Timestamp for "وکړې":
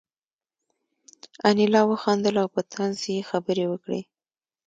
3.67-4.01